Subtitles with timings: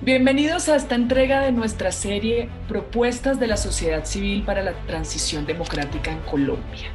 [0.00, 5.44] Bienvenidos a esta entrega de nuestra serie Propuestas de la sociedad civil para la transición
[5.44, 6.88] democrática en Colombia.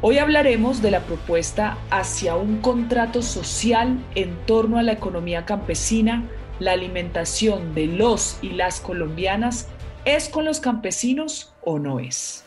[0.00, 6.24] Hoy hablaremos de la propuesta hacia un contrato social en torno a la economía campesina,
[6.58, 9.68] la alimentación de los y las colombianas,
[10.06, 12.44] ¿es con los campesinos o no es?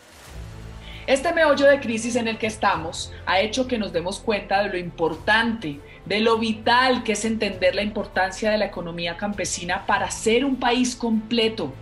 [1.06, 4.70] Este meollo de crisis en el que estamos ha hecho que nos demos cuenta de
[4.70, 10.10] lo importante de lo vital que es entender la importancia de la economía campesina para
[10.10, 11.74] ser un país completo.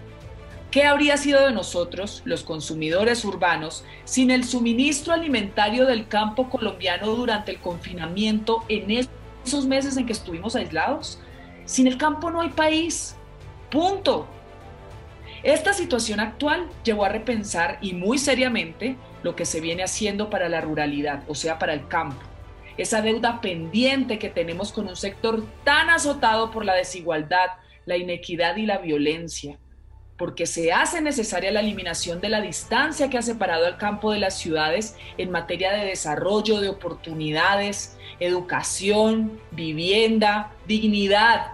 [0.71, 7.07] ¿Qué habría sido de nosotros, los consumidores urbanos, sin el suministro alimentario del campo colombiano
[7.15, 9.07] durante el confinamiento en
[9.43, 11.19] esos meses en que estuvimos aislados?
[11.65, 13.15] Sin el campo no hay país.
[13.71, 14.27] Punto.
[15.41, 20.49] Esta situación actual llevó a repensar y muy seriamente lo que se viene haciendo para
[20.49, 22.28] la ruralidad, o sea, para el campo
[22.81, 27.47] esa deuda pendiente que tenemos con un sector tan azotado por la desigualdad,
[27.85, 29.59] la inequidad y la violencia,
[30.17, 34.19] porque se hace necesaria la eliminación de la distancia que ha separado al campo de
[34.19, 41.53] las ciudades en materia de desarrollo, de oportunidades, educación, vivienda, dignidad.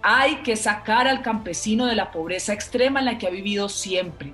[0.00, 4.32] Hay que sacar al campesino de la pobreza extrema en la que ha vivido siempre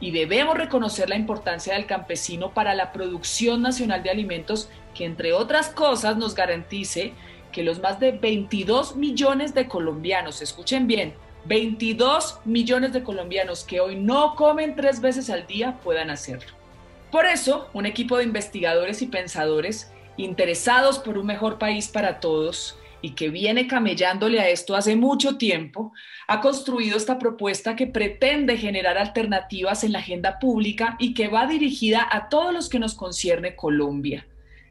[0.00, 5.32] y debemos reconocer la importancia del campesino para la producción nacional de alimentos que, entre
[5.32, 7.12] otras cosas, nos garantice
[7.52, 13.80] que los más de 22 millones de colombianos, escuchen bien, 22 millones de colombianos que
[13.80, 16.52] hoy no comen tres veces al día puedan hacerlo.
[17.10, 22.76] Por eso, un equipo de investigadores y pensadores interesados por un mejor país para todos
[23.02, 25.92] y que viene camellándole a esto hace mucho tiempo,
[26.28, 31.46] ha construido esta propuesta que pretende generar alternativas en la agenda pública y que va
[31.46, 34.26] dirigida a todos los que nos concierne Colombia.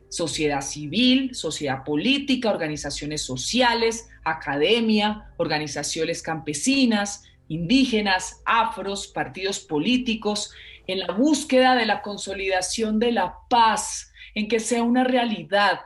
[0.10, 10.52] Sociedad civil, sociedad política, organizaciones sociales, academia, organizaciones campesinas, indígenas, afros, partidos políticos,
[10.88, 15.82] en la búsqueda de la consolidación de la paz, en que sea una realidad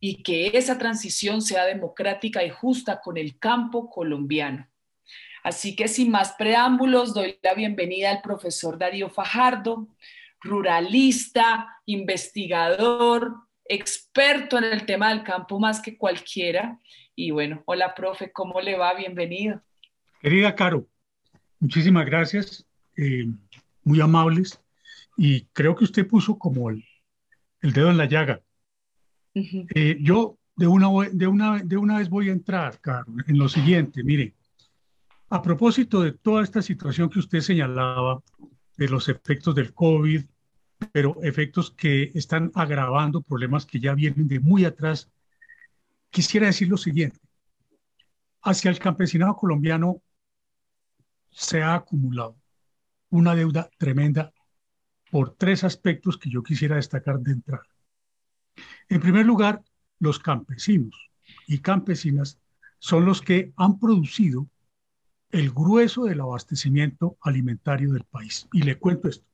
[0.00, 4.68] y que esa transición sea democrática y justa con el campo colombiano.
[5.42, 9.88] Así que sin más preámbulos, doy la bienvenida al profesor Darío Fajardo,
[10.40, 16.78] ruralista, investigador, experto en el tema del campo más que cualquiera.
[17.14, 18.94] Y bueno, hola profe, ¿cómo le va?
[18.94, 19.62] Bienvenido.
[20.20, 20.86] Querida Caro,
[21.60, 22.66] muchísimas gracias,
[22.96, 23.26] eh,
[23.84, 24.60] muy amables.
[25.16, 26.84] Y creo que usted puso como el
[27.60, 28.42] dedo en la llaga
[29.74, 33.48] eh, yo de una, de, una, de una vez voy a entrar, Carlos, en lo
[33.48, 34.02] siguiente.
[34.02, 34.34] Mire,
[35.30, 38.22] a propósito de toda esta situación que usted señalaba,
[38.78, 40.24] de los efectos del COVID,
[40.92, 45.10] pero efectos que están agravando problemas que ya vienen de muy atrás,
[46.10, 47.18] quisiera decir lo siguiente.
[48.42, 50.00] Hacia el campesinado colombiano
[51.30, 52.36] se ha acumulado
[53.10, 54.32] una deuda tremenda
[55.10, 57.67] por tres aspectos que yo quisiera destacar de entrada.
[58.88, 59.62] En primer lugar,
[59.98, 61.10] los campesinos
[61.46, 62.38] y campesinas
[62.78, 64.48] son los que han producido
[65.30, 68.48] el grueso del abastecimiento alimentario del país.
[68.52, 69.26] Y le cuento esto.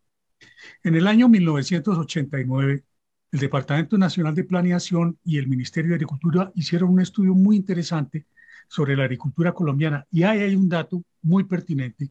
[0.83, 2.85] En el año 1989,
[3.33, 8.27] el Departamento Nacional de Planeación y el Ministerio de Agricultura hicieron un estudio muy interesante
[8.69, 12.11] sobre la agricultura colombiana y ahí hay un dato muy pertinente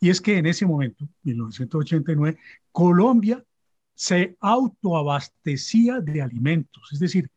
[0.00, 2.38] y es que en ese momento, 1989,
[2.70, 3.44] Colombia
[3.94, 7.30] se autoabastecía de alimentos, es decir,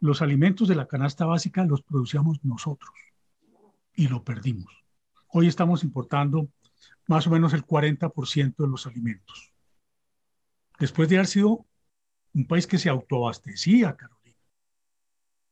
[0.00, 2.90] los alimentos de la canasta básica los producíamos nosotros
[3.94, 4.72] y lo perdimos.
[5.28, 6.48] Hoy estamos importando
[7.06, 9.52] más o menos el 40% de los alimentos.
[10.78, 11.66] Después de haber sido
[12.32, 14.38] un país que se autoabastecía, Carolina.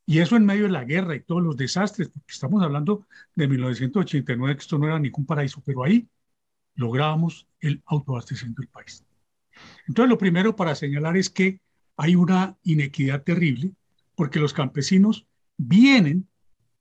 [0.06, 3.46] Y eso en medio de la guerra y todos los desastres, porque estamos hablando de
[3.46, 6.08] 1989, que esto no era ningún paraíso, pero ahí
[6.74, 9.04] logramos el autoabastecimiento del país.
[9.86, 11.60] Entonces, lo primero para señalar es que
[11.96, 13.72] hay una inequidad terrible
[14.14, 15.26] porque los campesinos
[15.56, 16.28] vienen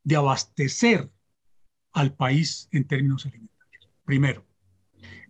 [0.03, 1.09] de abastecer
[1.91, 3.90] al país en términos alimentarios.
[4.05, 4.46] Primero.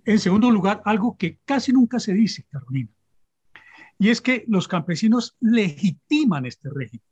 [0.05, 2.89] En segundo lugar, algo que casi nunca se dice, Carolina,
[3.99, 7.05] y es que los campesinos legitiman este régimen.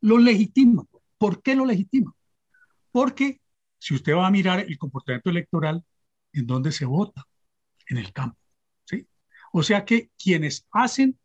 [0.00, 0.86] Lo legitiman.
[1.16, 2.12] ¿Por qué lo legitiman?
[2.90, 3.40] Porque
[3.78, 5.84] si usted va a mirar el comportamiento electoral,
[6.32, 7.26] ¿en dónde se vota?
[7.88, 8.41] En el campo.
[9.52, 11.18] O sea que quienes hacen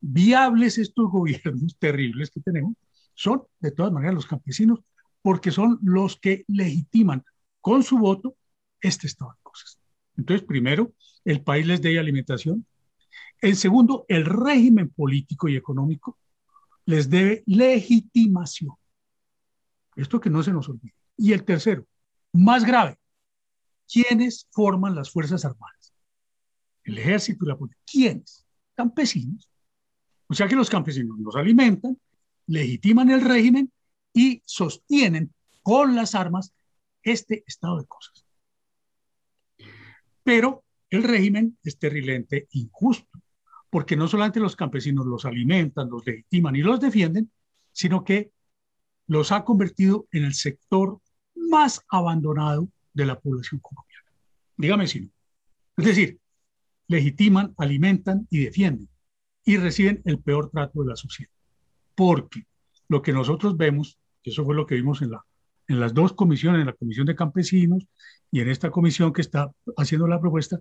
[0.00, 2.74] viables estos gobiernos terribles que tenemos
[3.14, 4.80] son de todas maneras los campesinos,
[5.20, 7.22] porque son los que legitiman
[7.60, 8.36] con su voto
[8.80, 9.78] este estado de cosas.
[10.16, 10.94] Entonces, primero,
[11.24, 12.64] el país les dé alimentación.
[13.42, 16.18] En segundo, el régimen político y económico
[16.86, 18.74] les debe legitimación.
[19.96, 20.94] Esto que no se nos olvide.
[21.16, 21.86] Y el tercero,
[22.32, 22.98] Más grave,
[23.90, 25.79] ¿quiénes forman las Fuerzas Armadas?
[26.90, 27.82] El ejército y la policía.
[27.86, 28.44] ¿Quiénes?
[28.74, 29.48] Campesinos.
[30.26, 31.96] O sea que los campesinos los alimentan,
[32.46, 33.72] legitiman el régimen
[34.12, 35.32] y sostienen
[35.62, 36.52] con las armas
[37.04, 38.24] este estado de cosas.
[40.24, 43.20] Pero el régimen es terriblemente injusto,
[43.70, 47.30] porque no solamente los campesinos los alimentan, los legitiman y los defienden,
[47.70, 48.32] sino que
[49.06, 51.00] los ha convertido en el sector
[51.36, 54.10] más abandonado de la población colombiana.
[54.56, 55.10] Dígame si no.
[55.76, 56.19] Es decir,
[56.90, 58.88] legitiman, alimentan y defienden
[59.44, 61.30] y reciben el peor trato de la sociedad.
[61.94, 62.46] Porque
[62.88, 66.72] lo que nosotros vemos, eso fue lo que vimos en las dos comisiones, en la
[66.72, 67.86] Comisión de Campesinos
[68.32, 70.58] y en esta comisión que está haciendo la propuesta,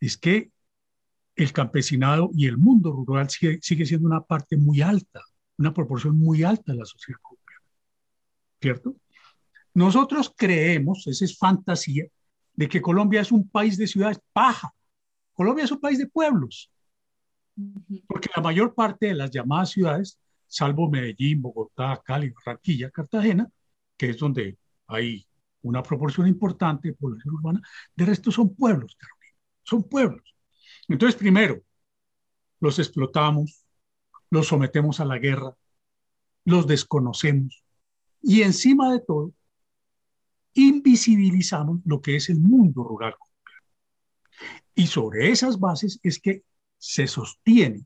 [0.00, 0.50] es que
[1.36, 5.20] el campesinado y el mundo rural sigue, sigue siendo una parte muy alta,
[5.58, 7.64] una proporción muy alta de la sociedad colombiana.
[8.60, 8.96] ¿Cierto?
[9.74, 12.06] Nosotros creemos, esa es fantasía,
[12.54, 14.72] de que Colombia es un país de ciudades paja.
[15.40, 16.70] Colombia es un país de pueblos.
[18.06, 23.50] Porque la mayor parte de las llamadas ciudades, salvo Medellín, Bogotá, Cali, Barranquilla, Cartagena,
[23.96, 25.26] que es donde hay
[25.62, 27.62] una proporción importante de población urbana,
[27.96, 30.36] de resto son pueblos, Carolina, son pueblos.
[30.88, 31.62] Entonces, primero,
[32.60, 33.64] los explotamos,
[34.28, 35.56] los sometemos a la guerra,
[36.44, 37.64] los desconocemos
[38.20, 39.32] y encima de todo,
[40.52, 43.14] invisibilizamos lo que es el mundo rural.
[44.80, 46.42] Y sobre esas bases es que
[46.78, 47.84] se sostiene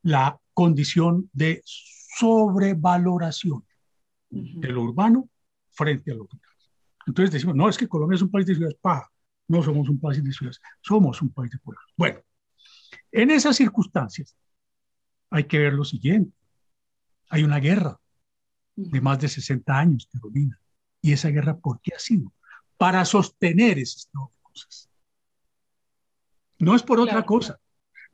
[0.00, 3.62] la condición de sobrevaloración
[4.30, 5.28] de lo urbano
[5.68, 6.40] frente a lo rural.
[7.06, 9.12] Entonces decimos, no, es que Colombia es un país de ciudades paja,
[9.46, 11.84] no somos un país de ciudades, somos un país de pueblos.
[11.98, 12.20] Bueno,
[13.10, 14.34] en esas circunstancias
[15.28, 16.34] hay que ver lo siguiente.
[17.28, 18.00] Hay una guerra
[18.74, 20.58] de más de 60 años, Carolina.
[21.02, 22.32] ¿Y esa guerra por qué ha sido?
[22.78, 24.88] Para sostener ese estado de cosas.
[26.62, 27.58] No es por otra cosa.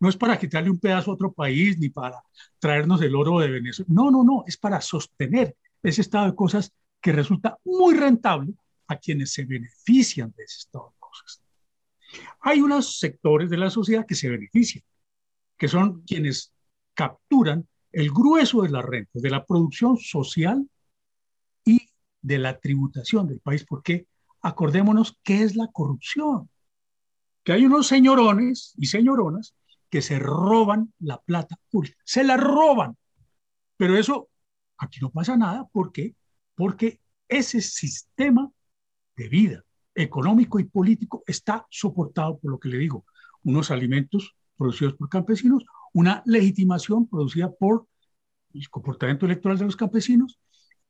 [0.00, 2.22] No es para quitarle un pedazo a otro país ni para
[2.58, 3.92] traernos el oro de Venezuela.
[3.92, 4.44] No, no, no.
[4.46, 8.54] Es para sostener ese estado de cosas que resulta muy rentable
[8.86, 11.42] a quienes se benefician de ese estado de cosas.
[12.40, 14.82] Hay unos sectores de la sociedad que se benefician,
[15.56, 16.54] que son quienes
[16.94, 20.66] capturan el grueso de las rentas, de la producción social
[22.22, 24.06] de la tributación del país, porque
[24.42, 26.48] acordémonos qué es la corrupción.
[27.48, 29.54] Que hay unos señorones y señoronas
[29.88, 32.94] que se roban la plata pública, se la roban.
[33.78, 34.28] Pero eso,
[34.76, 36.14] aquí no pasa nada, ¿por qué?
[36.54, 38.50] Porque ese sistema
[39.16, 39.64] de vida
[39.94, 43.06] económico y político está soportado por lo que le digo,
[43.44, 47.86] unos alimentos producidos por campesinos, una legitimación producida por
[48.52, 50.38] el comportamiento electoral de los campesinos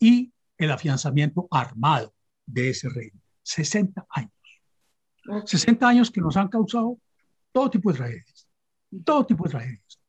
[0.00, 2.12] y el afianzamiento armado
[2.46, 3.20] de ese reino.
[3.44, 4.32] 60 años.
[5.44, 6.98] 60 años que nos han causado
[7.52, 8.48] todo tipo de tragedias.
[9.04, 10.00] Todo tipo de tragedias.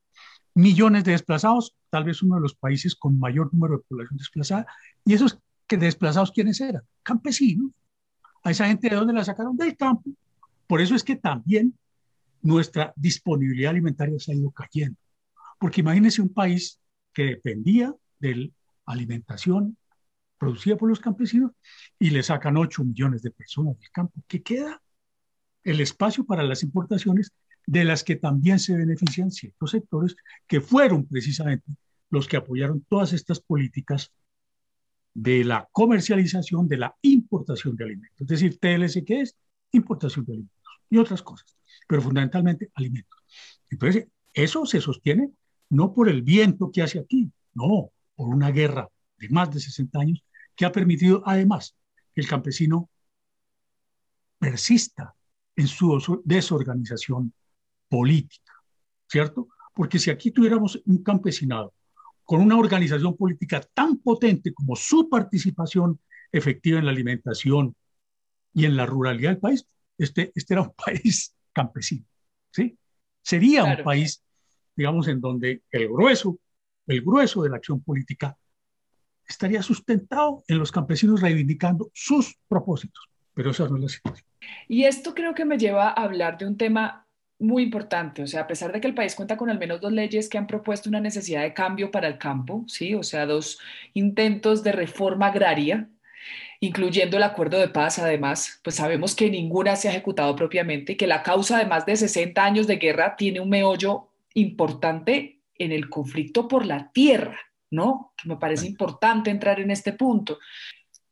[0.56, 4.68] Millones de desplazados, tal vez uno de los países con mayor número de población desplazada.
[5.06, 6.84] Y esos que desplazados, ¿quiénes eran?
[7.04, 7.72] Campesinos.
[8.44, 9.56] A esa gente de dónde la sacaron?
[9.56, 10.10] Del campo.
[10.66, 11.78] Por eso es que también
[12.42, 14.98] nuestra disponibilidad alimentaria se ha ido cayendo.
[15.60, 16.80] Porque imagínense un país
[17.14, 18.50] que dependía de la
[18.86, 19.78] alimentación
[20.38, 21.52] producida por los campesinos
[22.00, 24.22] y le sacan 8 millones de personas del campo.
[24.28, 24.82] ¿Qué queda?
[25.64, 27.32] El espacio para las importaciones
[27.66, 30.16] de las que también se benefician ciertos sectores
[30.48, 31.72] que fueron precisamente
[32.10, 34.12] los que apoyaron todas estas políticas
[35.14, 38.22] de la comercialización, de la importación de alimentos.
[38.22, 39.36] Es decir, TLC, ¿qué es?
[39.72, 41.56] Importación de alimentos y otras cosas,
[41.88, 43.20] pero fundamentalmente alimentos.
[43.70, 45.32] Entonces, eso se sostiene
[45.70, 50.00] no por el viento que hace aquí, no, por una guerra de más de 60
[50.00, 50.24] años
[50.56, 51.76] que ha permitido además
[52.14, 52.90] que el campesino
[54.40, 55.16] persista
[55.60, 57.34] en su desorganización
[57.90, 58.54] política,
[59.10, 59.50] ¿cierto?
[59.74, 61.74] Porque si aquí tuviéramos un campesinado
[62.24, 66.00] con una organización política tan potente como su participación
[66.32, 67.76] efectiva en la alimentación
[68.54, 72.06] y en la ruralidad del país, este, este era un país campesino,
[72.52, 72.78] ¿sí?
[73.22, 74.24] Sería un país,
[74.78, 76.40] digamos, en donde el grueso,
[76.88, 78.38] el grueso de la acción política
[79.28, 83.10] estaría sustentado en los campesinos reivindicando sus propósitos,
[83.40, 84.28] pero esa no es la situación.
[84.68, 87.08] Y esto creo que me lleva a hablar de un tema
[87.40, 89.94] muy importante, o sea, a pesar de que el país cuenta con al menos dos
[89.94, 92.96] leyes que han propuesto una necesidad de cambio para el campo, ¿sí?
[92.96, 93.58] O sea, dos
[93.94, 95.88] intentos de reforma agraria,
[96.60, 100.98] incluyendo el acuerdo de paz, además, pues sabemos que ninguna se ha ejecutado propiamente y
[100.98, 105.72] que la causa de más de 60 años de guerra tiene un meollo importante en
[105.72, 107.40] el conflicto por la tierra,
[107.72, 108.12] ¿no?
[108.22, 110.40] Que me parece importante entrar en este punto.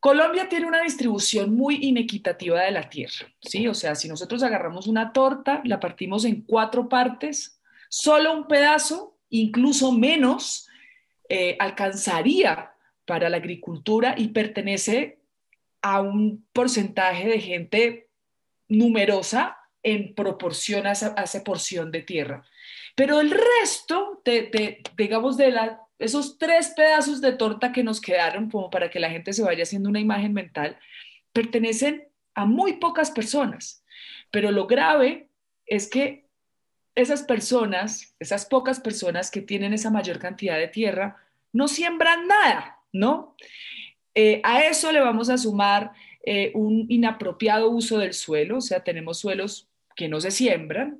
[0.07, 3.67] Colombia tiene una distribución muy inequitativa de la tierra, ¿sí?
[3.67, 9.17] O sea, si nosotros agarramos una torta, la partimos en cuatro partes, solo un pedazo,
[9.29, 10.69] incluso menos,
[11.27, 12.71] eh, alcanzaría
[13.05, 15.19] para la agricultura y pertenece
[15.81, 18.09] a un porcentaje de gente
[18.69, 22.45] numerosa en proporción a esa, porción de tierra.
[22.95, 28.49] Pero el resto, de, digamos, de la, esos tres pedazos de torta que nos quedaron,
[28.49, 30.77] como para que la gente se vaya haciendo una imagen mental,
[31.33, 33.83] pertenecen a muy pocas personas.
[34.31, 35.29] Pero lo grave
[35.65, 36.27] es que
[36.95, 41.17] esas personas, esas pocas personas que tienen esa mayor cantidad de tierra,
[41.53, 43.35] no siembran nada, ¿no?
[44.15, 45.91] Eh, a eso le vamos a sumar
[46.23, 50.99] eh, un inapropiado uso del suelo, o sea, tenemos suelos que no se siembran,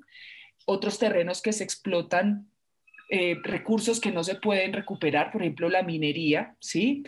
[0.65, 2.47] otros terrenos que se explotan,
[3.09, 7.03] eh, recursos que no se pueden recuperar, por ejemplo, la minería, ¿sí?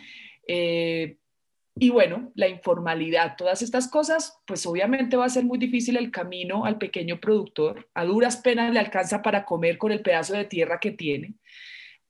[1.81, 6.11] y bueno, la informalidad, todas estas cosas, pues obviamente va a ser muy difícil el
[6.11, 7.87] camino al pequeño productor.
[7.93, 11.35] A duras penas le alcanza para comer con el pedazo de tierra que tiene.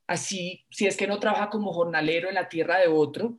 [0.07, 3.37] Así, si es que no trabaja como jornalero en la tierra de otro,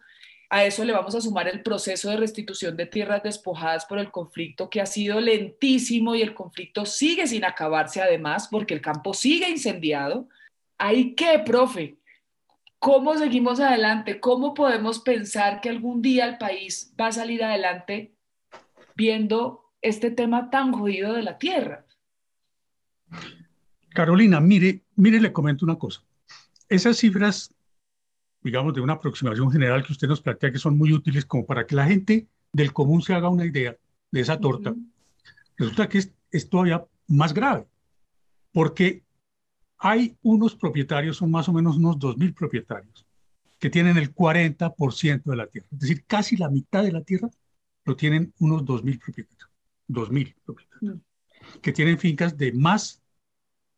[0.50, 4.12] a eso le vamos a sumar el proceso de restitución de tierras despojadas por el
[4.12, 9.14] conflicto que ha sido lentísimo y el conflicto sigue sin acabarse además porque el campo
[9.14, 10.28] sigue incendiado.
[10.80, 11.98] ¿Hay qué, profe?
[12.78, 14.18] ¿Cómo seguimos adelante?
[14.18, 18.14] ¿Cómo podemos pensar que algún día el país va a salir adelante
[18.96, 21.86] viendo este tema tan jodido de la tierra?
[23.90, 26.02] Carolina, mire, mire, le comento una cosa.
[26.68, 27.54] Esas cifras
[28.42, 31.66] digamos, de una aproximación general que usted nos plantea que son muy útiles como para
[31.66, 33.76] que la gente del común se haga una idea
[34.10, 34.74] de esa torta,
[35.56, 35.98] resulta que
[36.30, 37.66] es, todavía más grave,
[38.52, 39.04] porque
[39.80, 43.06] hay unos propietarios, son más o menos unos 2.000 propietarios,
[43.58, 47.30] que tienen el 40% de la tierra, es decir, casi la mitad de la tierra
[47.84, 49.50] lo tienen unos 2.000 propietarios,
[49.88, 50.98] 2.000 propietarios,
[51.62, 53.02] que tienen fincas de más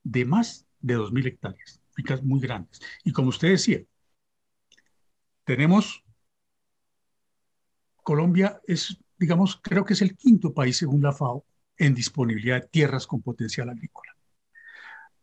[0.05, 2.81] de más de 2.000 hectáreas, fincas muy grandes.
[3.05, 3.81] Y como usted decía,
[5.45, 6.05] tenemos,
[8.03, 11.45] Colombia es, digamos, creo que es el quinto país según la FAO
[11.77, 14.12] en disponibilidad de tierras con potencial agrícola.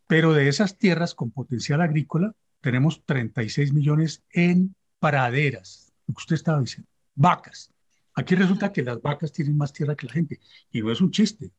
[0.10, 6.34] Pero de esas tierras con potencial agrícola, tenemos 36 millones en praderas, lo que usted
[6.34, 7.72] estaba diciendo, vacas.
[8.16, 10.40] Aquí resulta que las vacas tienen más tierra que la gente.
[10.72, 11.52] Y no es un chiste,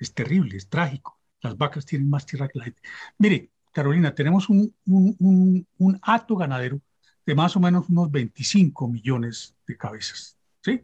[0.00, 1.20] es terrible, es trágico.
[1.40, 2.82] Las vacas tienen más tierra que la gente.
[3.18, 6.80] Mire, Carolina, tenemos un, un, un, un hato ganadero
[7.24, 10.36] de más o menos unos 25 millones de cabezas.
[10.60, 10.82] ¿sí?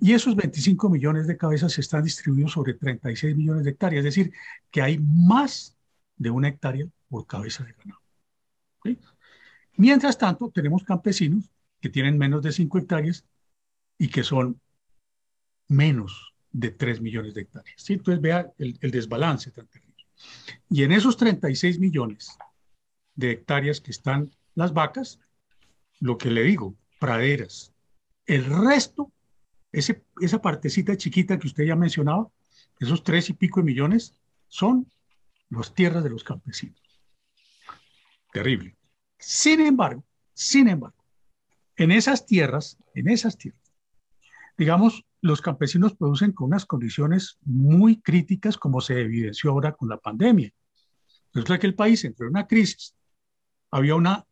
[0.00, 4.32] Y esos 25 millones de cabezas están distribuidos sobre 36 millones de hectáreas, es decir,
[4.70, 5.76] que hay más
[6.22, 8.00] de una hectárea por cabeza de ganado.
[9.76, 11.50] Mientras tanto, tenemos campesinos
[11.80, 13.24] que tienen menos de 5 hectáreas
[13.98, 14.60] y que son
[15.66, 17.82] menos de 3 millones de hectáreas.
[17.82, 17.94] ¿sí?
[17.94, 20.04] Entonces, vea el, el desbalance tan terrible.
[20.70, 22.38] Y en esos 36 millones
[23.16, 25.18] de hectáreas que están las vacas,
[25.98, 27.72] lo que le digo, praderas.
[28.26, 29.10] El resto,
[29.72, 32.28] ese, esa partecita chiquita que usted ya mencionaba,
[32.78, 34.14] esos tres y pico de millones,
[34.46, 34.86] son
[35.52, 36.80] las tierras de los campesinos.
[38.32, 38.76] Terrible.
[39.18, 41.04] Sin embargo, sin embargo,
[41.76, 43.60] en esas tierras, en esas tierras,
[44.56, 49.98] digamos, los campesinos producen con unas condiciones muy críticas, como se evidenció ahora con la
[49.98, 50.50] pandemia.
[51.32, 52.94] Resulta que el país entró en una crisis,
[53.70, 54.26] había una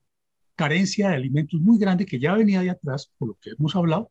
[0.56, 4.10] carencia de alimentos muy grande que ya venía de atrás, por lo que hemos hablado,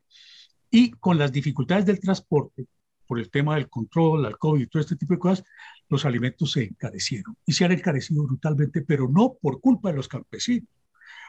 [0.70, 2.66] y con las dificultades del transporte,
[3.10, 5.44] por el tema del control, el COVID y todo este tipo de cosas,
[5.88, 10.06] los alimentos se encarecieron y se han encarecido brutalmente, pero no por culpa de los
[10.06, 10.68] campesinos,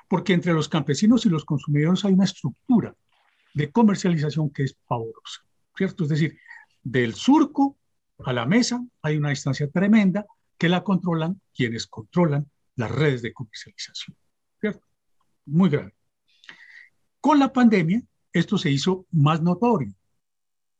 [0.08, 2.96] porque entre los campesinos y los consumidores hay una estructura
[3.56, 5.42] de comercialización que es favorosa,
[5.76, 6.04] ¿cierto?
[6.04, 6.38] Es decir,
[6.84, 7.80] del surco
[8.24, 10.28] a la mesa hay una distancia tremenda
[10.60, 14.16] que la controlan quienes controlan las redes de comercialización,
[14.60, 14.86] ¿cierto?
[15.48, 15.96] muy grave.
[17.20, 19.96] Con la pandemia, esto se hizo más notorio,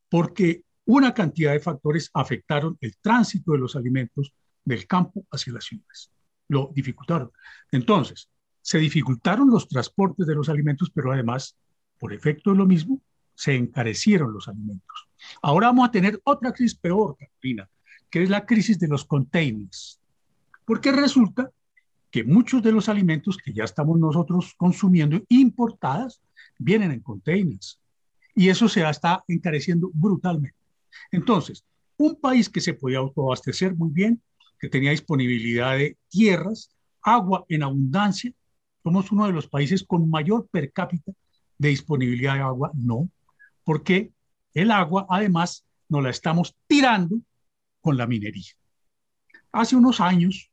[0.08, 4.34] porque una cantidad de factores afectaron el tránsito de los alimentos
[4.66, 6.12] del campo hacia las ciudades.
[6.48, 7.32] Lo dificultaron.
[7.72, 8.30] Entonces,
[8.62, 11.58] se dificultaron los transportes de los alimentos, pero además,
[11.98, 13.02] por efecto de lo mismo,
[13.34, 15.08] se encarecieron los alimentos.
[15.42, 17.70] Ahora vamos a tener otra crisis peor, Carolina,
[18.10, 20.00] que es la crisis de los containers.
[20.66, 21.52] Porque resulta
[22.12, 26.22] que muchos de los alimentos que ya estamos nosotros consumiendo importadas
[26.58, 27.80] vienen en containers.
[28.36, 30.61] Y eso se está encareciendo brutalmente.
[31.12, 31.66] Entonces,
[31.98, 34.22] un país que se podía autoabastecer muy bien,
[34.60, 36.70] que tenía disponibilidad de tierras,
[37.02, 38.32] agua en abundancia,
[38.84, 41.12] somos uno de los países con mayor per cápita
[41.58, 43.10] de disponibilidad de agua, no,
[43.64, 44.12] porque
[44.54, 47.18] el agua además nos la estamos tirando
[47.82, 48.52] con la minería.
[49.52, 50.52] Hace unos años,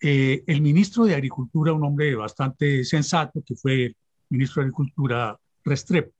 [0.00, 3.96] eh, el ministro de Agricultura, un hombre bastante sensato, que fue el
[4.28, 6.12] ministro de Agricultura Restrepo,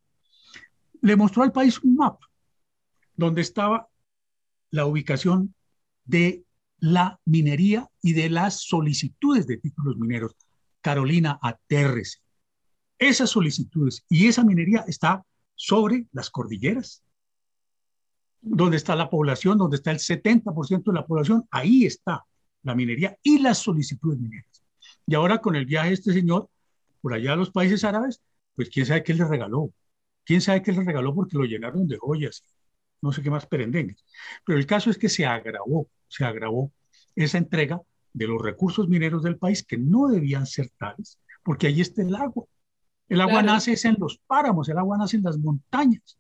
[1.02, 2.29] le mostró al país un mapa
[3.20, 3.88] donde estaba
[4.70, 5.54] la ubicación
[6.04, 6.42] de
[6.78, 10.34] la minería y de las solicitudes de títulos mineros.
[10.80, 12.18] Carolina, atérrese.
[12.98, 15.22] Esas solicitudes y esa minería está
[15.54, 17.02] sobre las cordilleras,
[18.40, 22.24] donde está la población, donde está el 70% de la población, ahí está
[22.62, 24.62] la minería y las solicitudes mineras.
[25.06, 26.48] Y ahora con el viaje de este señor
[27.02, 28.22] por allá a los países árabes,
[28.54, 29.70] pues quién sabe qué le regaló.
[30.24, 32.44] Quién sabe qué le regaló porque lo llenaron de joyas,
[33.02, 34.04] no sé qué más perendengues.
[34.44, 36.72] Pero el caso es que se agravó, se agravó
[37.14, 37.80] esa entrega
[38.12, 42.14] de los recursos mineros del país que no debían ser tales, porque ahí está el
[42.14, 42.44] agua.
[43.08, 46.18] El agua nace en los páramos, el agua nace en las montañas.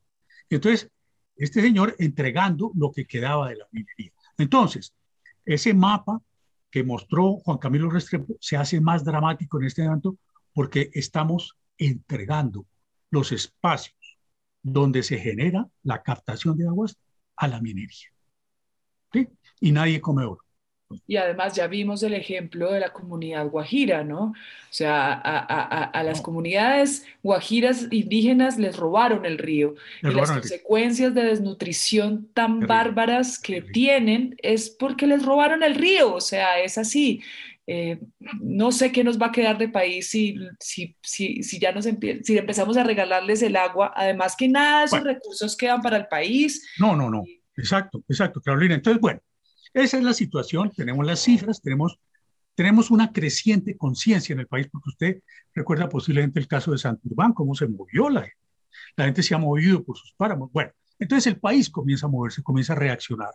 [0.48, 0.90] Entonces,
[1.36, 4.12] este señor entregando lo que quedaba de la minería.
[4.36, 4.92] Entonces,
[5.44, 6.20] ese mapa
[6.70, 10.16] que mostró Juan Camilo Restrepo se hace más dramático en este momento
[10.52, 12.66] porque estamos entregando
[13.10, 13.99] los espacios
[14.62, 16.98] donde se genera la captación de aguas
[17.36, 18.08] a la minería.
[19.12, 19.28] ¿Sí?
[19.60, 20.42] Y nadie come oro.
[21.06, 24.24] Y además ya vimos el ejemplo de la comunidad guajira, ¿no?
[24.24, 29.76] O sea, a, las comunidades guajiras indígenas les robaron el río.
[30.02, 36.14] y las consecuencias de desnutrición tan bárbaras que tienen es porque les robaron el río.
[36.14, 37.22] O sea, es así.
[37.72, 38.00] Eh,
[38.40, 41.84] no sé qué nos va a quedar de país si, si, si, si ya nos
[41.84, 43.92] si empezamos a regalarles el agua.
[43.94, 46.68] Además que nada de esos recursos quedan para el país.
[46.80, 47.22] No, no, no.
[47.56, 48.74] Exacto, exacto, Carolina.
[48.74, 49.20] Entonces, bueno,
[49.72, 52.00] esa es la situación, tenemos las cifras, tenemos,
[52.56, 55.22] tenemos una creciente conciencia en el país, porque usted
[55.54, 58.36] recuerda posiblemente el caso de Santurbán, cómo se movió la gente.
[58.96, 60.50] La gente se ha movido por sus páramos.
[60.50, 63.30] Bueno, entonces el país comienza a moverse, comienza a reaccionar.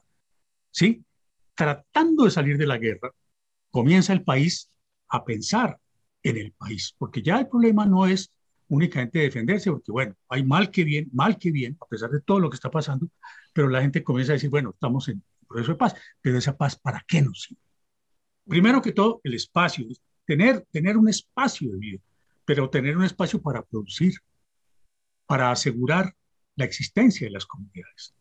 [0.72, 1.06] ¿Sí?
[1.54, 3.14] Tratando de salir de la guerra,
[3.76, 4.72] comienza el país
[5.10, 5.78] a pensar
[6.24, 8.32] en el país, porque ya el problema no es
[8.70, 12.40] únicamente defenderse, porque bueno, hay mal que bien, mal que bien, a pesar de todo
[12.40, 13.10] lo que está pasando,
[13.52, 15.94] pero la gente comienza a decir, bueno, estamos en, proceso de paz.
[16.22, 17.62] Pero esa paz, ¿para qué nos sirve?
[18.48, 19.86] Primero que todo, el espacio,
[20.24, 22.00] tener, tener un espacio de vida,
[22.46, 24.14] pero tener un espacio para producir,
[25.26, 26.16] para asegurar
[26.56, 28.16] la existencia de las comunidades.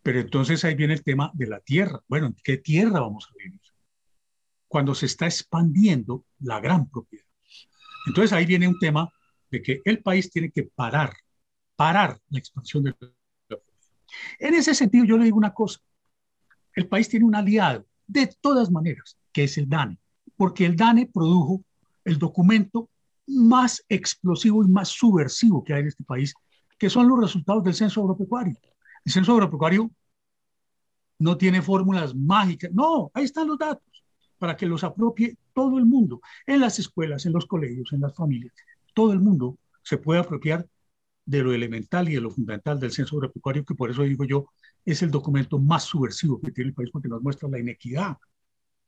[0.00, 2.00] Pero entonces ahí viene el tema de la tierra.
[2.06, 3.60] Bueno, ¿en qué tierra vamos a vivir?
[4.76, 7.24] Cuando se está expandiendo la gran propiedad.
[8.08, 9.10] Entonces ahí viene un tema
[9.50, 11.16] de que el país tiene que parar,
[11.76, 13.62] parar la expansión de la propiedad.
[14.38, 15.80] En ese sentido, yo le digo una cosa,
[16.74, 19.98] el país tiene un aliado, de todas maneras, que es el DANE,
[20.36, 21.64] porque el DANE produjo
[22.04, 22.90] el documento
[23.26, 26.34] más explosivo y más subversivo que hay en este país,
[26.78, 28.58] que son los resultados del censo agropecuario.
[29.06, 29.90] El censo agropecuario
[31.18, 33.86] no tiene fórmulas mágicas, no, ahí están los datos
[34.38, 38.14] para que los apropie todo el mundo, en las escuelas, en los colegios, en las
[38.14, 38.52] familias,
[38.94, 40.66] todo el mundo se puede apropiar
[41.24, 44.48] de lo elemental y de lo fundamental del censo agropecuario, que por eso digo yo,
[44.84, 48.16] es el documento más subversivo que tiene el país porque nos muestra la inequidad.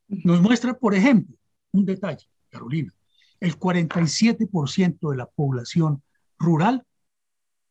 [0.07, 1.37] Nos muestra, por ejemplo,
[1.73, 2.95] un detalle, Carolina,
[3.41, 6.03] el 47% de la población
[6.39, 6.85] rural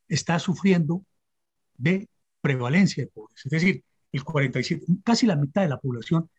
[0.08, 1.04] está sufriendo
[1.78, 2.10] de
[2.42, 3.42] prevalencia de pobreza.
[3.46, 6.30] Es decir, el 47, casi la mitad de la población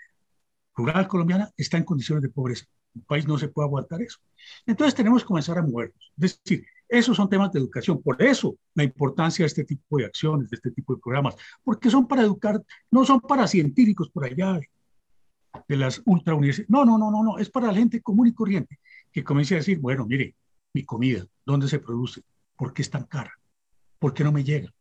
[0.78, 2.64] rural colombiana está en condiciones de pobreza.
[2.94, 4.18] El país no se puede aguantar eso.
[4.64, 6.12] Entonces tenemos que comenzar a movernos.
[6.16, 8.00] Es decir, esos son temas de educación.
[8.00, 11.90] Por eso la importancia de este tipo de acciones, de este tipo de programas, porque
[11.90, 14.60] son para educar, no son para científicos por allá
[15.66, 16.70] de las ultra universidades.
[16.70, 18.78] No, no, no, no, no, es para la gente común y corriente
[19.12, 20.36] que comience a decir, bueno, mire,
[20.72, 22.22] mi comida, ¿dónde se produce?
[22.56, 23.32] ¿Por qué es tan cara?
[23.98, 24.72] ¿Por qué no me llega?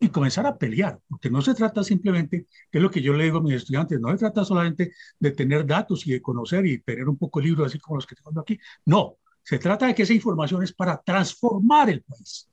[0.00, 3.24] Y comenzar a pelear, porque no se trata simplemente, que es lo que yo le
[3.24, 6.78] digo a mis estudiantes, no se trata solamente de tener datos y de conocer y
[6.78, 8.58] tener un poco de libros así como los que tengo aquí.
[8.84, 12.48] No, se trata de que esa información es para transformar el país.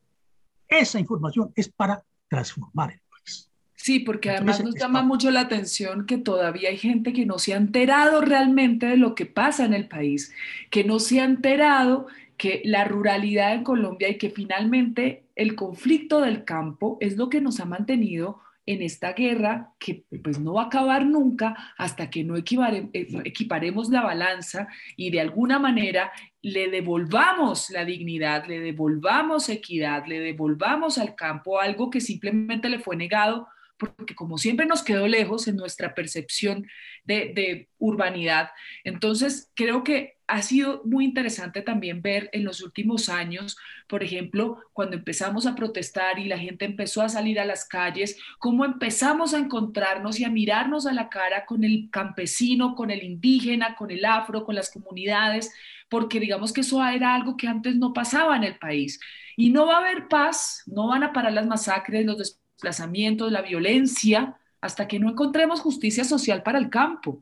[0.68, 3.50] Esa información es para transformar el país.
[3.76, 7.54] Sí, porque además nos llama mucho la atención que todavía hay gente que no se
[7.54, 10.32] ha enterado realmente de lo que pasa en el país,
[10.70, 12.06] que no se ha enterado
[12.42, 17.40] que la ruralidad en Colombia y que finalmente el conflicto del campo es lo que
[17.40, 22.24] nos ha mantenido en esta guerra que pues no va a acabar nunca hasta que
[22.24, 22.90] no eh,
[23.26, 30.20] equiparemos la balanza y de alguna manera le devolvamos la dignidad, le devolvamos equidad, le
[30.20, 35.48] devolvamos al campo algo que simplemente le fue negado porque como siempre nos quedó lejos
[35.48, 36.66] en nuestra percepción
[37.04, 38.50] de, de urbanidad.
[38.84, 44.60] Entonces, creo que ha sido muy interesante también ver en los últimos años, por ejemplo,
[44.72, 49.34] cuando empezamos a protestar y la gente empezó a salir a las calles, cómo empezamos
[49.34, 53.92] a encontrarnos y a mirarnos a la cara con el campesino, con el indígena, con
[53.92, 55.54] el afro, con las comunidades,
[55.90, 59.02] porque digamos que eso era algo que antes no pasaba en el país.
[59.36, 63.42] Y no va a haber paz, no van a parar las masacres, los desplazamientos, la
[63.42, 67.22] violencia, hasta que no encontremos justicia social para el campo.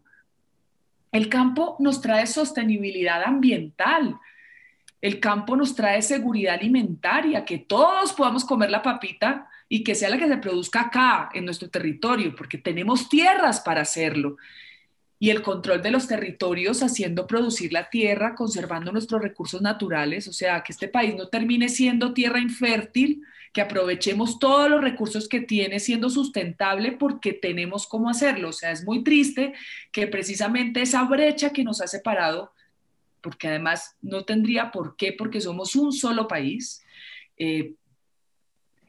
[1.11, 4.19] El campo nos trae sostenibilidad ambiental.
[5.01, 10.09] El campo nos trae seguridad alimentaria, que todos podamos comer la papita y que sea
[10.09, 14.37] la que se produzca acá, en nuestro territorio, porque tenemos tierras para hacerlo.
[15.19, 20.33] Y el control de los territorios haciendo producir la tierra, conservando nuestros recursos naturales, o
[20.33, 25.41] sea, que este país no termine siendo tierra infértil, que aprovechemos todos los recursos que
[25.41, 28.49] tiene siendo sustentable porque tenemos cómo hacerlo.
[28.49, 29.53] O sea, es muy triste
[29.91, 32.53] que precisamente esa brecha que nos ha separado,
[33.21, 36.83] porque además no tendría por qué, porque somos un solo país,
[37.37, 37.73] eh,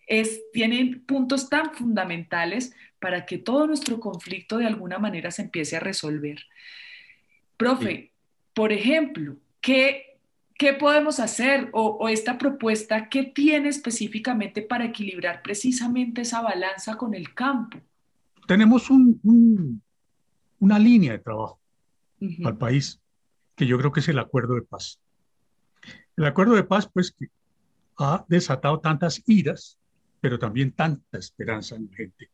[0.07, 5.77] es, tienen puntos tan fundamentales para que todo nuestro conflicto de alguna manera se empiece
[5.77, 6.45] a resolver.
[7.57, 8.13] Profe,
[8.53, 10.10] por ejemplo, ¿qué
[10.61, 11.71] ¿Qué podemos hacer?
[11.73, 17.79] O, esta propuesta, ¿qué tiene específicamente para equilibrar precisamente esa balanza con el campo?
[18.47, 21.59] Tenemos una línea de trabajo
[22.45, 23.01] al país
[23.57, 25.01] que yo creo que es el acuerdo de paz.
[26.15, 27.29] El acuerdo de paz, pues, que
[27.97, 29.79] ha desatado tantas iras,
[30.21, 32.29] pero también tanta esperanza en la gente.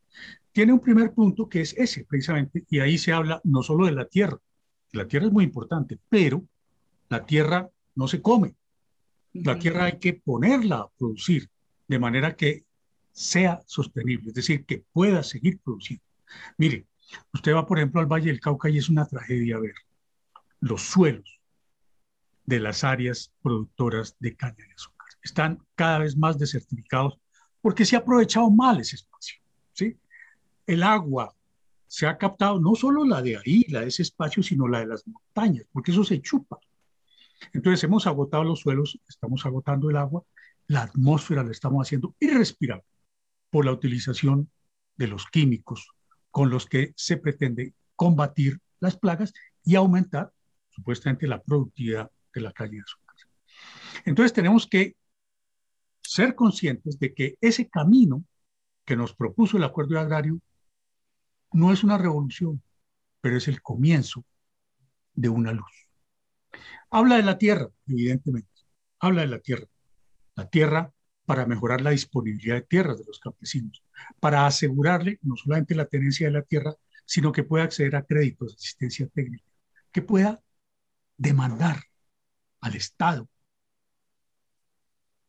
[0.51, 3.93] Tiene un primer punto que es ese, precisamente, y ahí se habla no solo de
[3.93, 4.37] la tierra,
[4.91, 6.43] la tierra es muy importante, pero
[7.07, 8.55] la tierra no se come.
[9.33, 11.49] La tierra hay que ponerla a producir
[11.87, 12.65] de manera que
[13.11, 16.03] sea sostenible, es decir, que pueda seguir produciendo.
[16.57, 16.85] Mire,
[17.33, 19.73] usted va, por ejemplo, al Valle del Cauca y es una tragedia ver
[20.59, 21.39] los suelos
[22.45, 25.07] de las áreas productoras de caña de azúcar.
[25.23, 27.19] Están cada vez más desertificados
[27.61, 29.39] porque se ha aprovechado mal ese espacio.
[29.73, 29.97] ¿sí?
[30.65, 31.35] El agua
[31.87, 34.87] se ha captado no solo la de ahí, la de ese espacio, sino la de
[34.87, 36.59] las montañas, porque eso se chupa.
[37.53, 40.23] Entonces hemos agotado los suelos, estamos agotando el agua,
[40.67, 42.85] la atmósfera la estamos haciendo irrespirable
[43.49, 44.49] por la utilización
[44.95, 45.89] de los químicos
[46.31, 49.33] con los que se pretende combatir las plagas
[49.63, 50.31] y aumentar
[50.69, 53.15] supuestamente la productividad de la calle de azúcar.
[54.05, 54.95] Entonces tenemos que
[56.01, 58.23] ser conscientes de que ese camino
[58.85, 60.39] que nos propuso el acuerdo agrario
[61.51, 62.61] no es una revolución,
[63.21, 64.23] pero es el comienzo
[65.13, 65.86] de una luz.
[66.89, 68.49] Habla de la tierra, evidentemente.
[68.99, 69.67] Habla de la tierra.
[70.35, 70.93] La tierra
[71.27, 73.83] para mejorar la disponibilidad de tierras de los campesinos,
[74.21, 76.73] para asegurarle no solamente la tenencia de la tierra,
[77.05, 79.43] sino que pueda acceder a créditos asistencia técnica,
[79.91, 80.41] que pueda
[81.17, 81.83] demandar
[82.61, 83.27] al Estado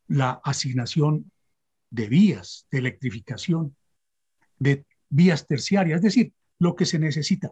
[0.07, 1.31] la asignación
[1.89, 3.75] de vías de electrificación,
[4.57, 7.51] de vías terciarias, es decir, lo que se necesita.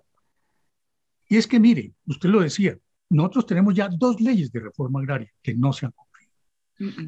[1.28, 5.32] Y es que, mire, usted lo decía, nosotros tenemos ya dos leyes de reforma agraria
[5.42, 6.32] que no se han cumplido.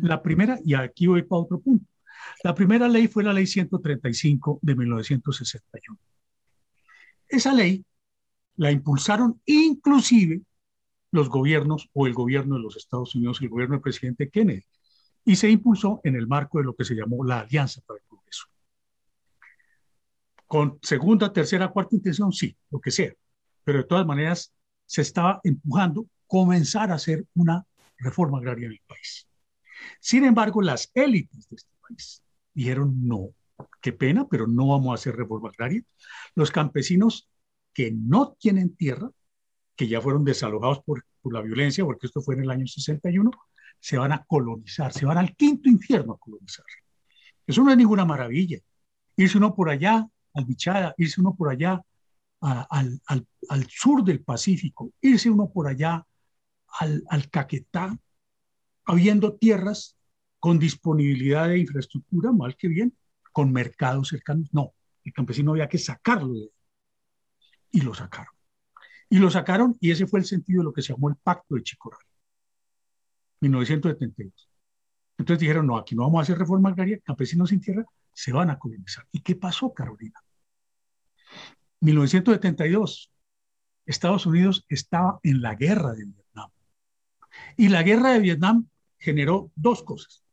[0.02, 1.86] La primera, y aquí voy para otro punto,
[2.44, 6.00] la primera ley fue la ley 135 de 1961.
[7.28, 7.86] Esa ley
[8.56, 10.42] la impulsaron inclusive
[11.12, 14.64] los gobiernos o el gobierno de los Estados Unidos, el gobierno del presidente Kennedy,
[15.26, 18.06] y se impulsó en el marco de lo que se llamó la Alianza para el
[18.08, 18.46] Progreso.
[20.46, 23.14] Con segunda, tercera, cuarta intención, sí, lo que sea,
[23.64, 24.54] pero de todas maneras
[24.90, 27.64] se estaba empujando comenzar a hacer una
[27.98, 29.28] reforma agraria en el país.
[30.00, 32.24] Sin embargo, las élites de este país
[32.56, 33.30] dijeron no,
[33.82, 35.84] qué pena, pero no vamos a hacer reforma agraria.
[36.34, 37.30] Los campesinos
[37.72, 39.12] que no tienen tierra,
[39.76, 43.30] que ya fueron desalojados por, por la violencia, porque esto fue en el año 61,
[43.80, 46.66] se van a colonizar, se van al quinto infierno a colonizar.
[47.46, 48.58] Eso no es ninguna maravilla.
[49.16, 51.80] Irse uno por allá, al Bichada, irse uno por allá
[52.42, 56.06] al, al, sur del Pacífico, irse uno por allá
[56.80, 57.98] al, al Caquetá,
[58.86, 59.98] habiendo tierras
[60.40, 62.96] con disponibilidad de infraestructura, mal que bien,
[63.32, 64.50] con mercados cercanos.
[64.54, 64.74] No,
[65.04, 66.50] el campesino había que sacarlo de
[67.72, 68.34] Y lo sacaron.
[69.10, 71.56] Y lo sacaron y ese fue el sentido de lo que se llamó el Pacto
[71.56, 72.00] de Chicoral,
[73.42, 74.50] 1972.
[75.18, 78.50] Entonces dijeron, no, aquí no vamos a hacer reforma agraria, campesinos sin tierra se van
[78.50, 79.06] a colonizar.
[79.12, 80.20] ¿Y qué pasó, Carolina?
[81.82, 83.12] 1972,
[83.86, 86.50] Estados Unidos estaba en la guerra de Vietnam.
[87.58, 90.24] Y la guerra de Vietnam generó dos cosas.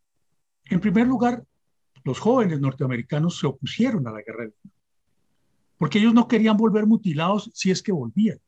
[0.64, 1.44] En primer lugar,
[2.04, 4.72] los jóvenes norteamericanos se opusieron a la guerra de Vietnam,
[5.78, 8.38] porque ellos no querían volver mutilados si es que volvían.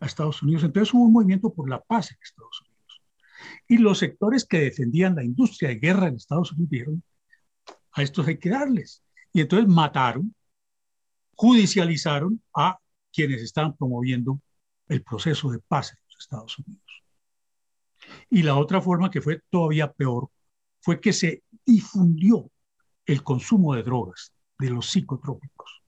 [0.00, 0.62] a Estados Unidos.
[0.62, 3.02] Entonces hubo un movimiento por la paz en Estados Unidos.
[3.66, 7.02] Y los sectores que defendían la industria de guerra en Estados Unidos dijeron,
[7.92, 9.02] a estos hay que darles.
[9.32, 10.34] Y entonces mataron,
[11.38, 12.80] judicializaron a
[13.12, 14.40] quienes estaban promoviendo
[14.88, 17.04] el proceso de paz en los Estados Unidos.
[18.28, 20.30] Y la otra forma que fue todavía peor
[20.80, 22.50] fue que se difundió
[23.06, 25.82] el consumo de drogas, de los psicotrópicos.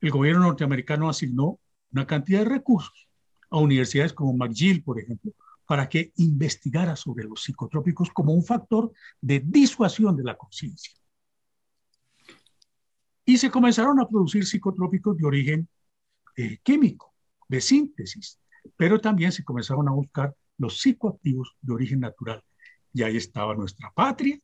[0.00, 1.60] El gobierno norteamericano asignó
[1.92, 3.08] una cantidad de recursos
[3.50, 5.32] a universidades como McGill, por ejemplo,
[5.66, 10.92] para que investigara sobre los psicotrópicos como un factor de disuasión de la conciencia.
[13.24, 15.68] Y se comenzaron a producir psicotrópicos de origen
[16.36, 17.14] eh, químico,
[17.48, 18.38] de síntesis,
[18.76, 22.42] pero también se comenzaron a buscar los psicoactivos de origen natural.
[22.92, 24.38] Y ahí estaba nuestra patria,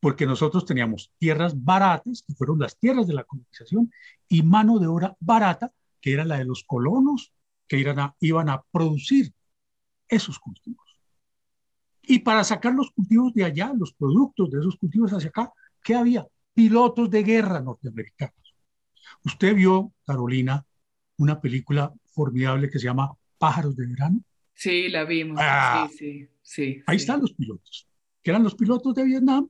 [0.00, 3.90] porque nosotros teníamos tierras baratas, que fueron las tierras de la colonización,
[4.28, 7.32] y mano de obra barata, que era la de los colonos,
[7.66, 9.32] que iban a, iban a producir
[10.08, 10.84] esos cultivos.
[12.02, 15.50] Y para sacar los cultivos de allá, los productos de esos cultivos hacia acá,
[15.82, 16.26] ¿qué había?
[16.54, 18.54] Pilotos de guerra norteamericanos.
[19.24, 20.64] Usted vio, Carolina,
[21.18, 24.20] una película formidable que se llama Pájaros de Verano.
[24.54, 25.38] Sí, la vimos.
[25.40, 25.88] Ah.
[25.90, 27.88] sí, sí, sí, Ahí están los pilotos,
[28.22, 29.48] que eran los pilotos de Vietnam